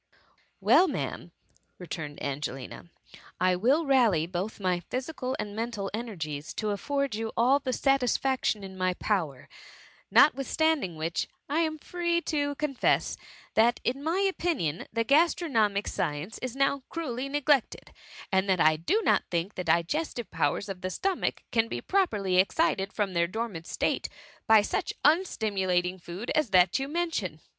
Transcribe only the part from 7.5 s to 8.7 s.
the satisfaction